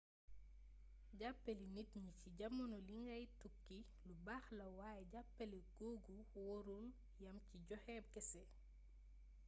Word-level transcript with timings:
jàppale 1.19 1.65
nit 1.75 1.91
ñi 2.03 2.11
ci 2.19 2.29
jamono 2.39 2.77
ji 2.87 2.95
ngay 3.05 3.23
tukki 3.39 3.77
lu 4.07 4.13
baax 4.25 4.43
la 4.59 4.65
waaye 4.77 5.03
jàppale 5.13 5.57
googu 5.77 6.15
warul 6.45 6.87
yam 7.23 7.37
ci 7.47 7.55
joxe 7.67 7.95
kese 8.13 8.41